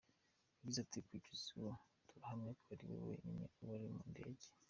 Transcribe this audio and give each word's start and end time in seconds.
Yagize 0.57 0.77
ati: 0.81 0.97
"Kugeza 1.07 1.45
ubu, 1.57 1.69
turahamya 2.07 2.51
ko 2.59 2.65
ari 2.73 2.83
we 2.89 2.95
wenyine 3.07 3.45
wari 3.67 3.85
mu 3.93 4.03
ndege. 4.11 4.47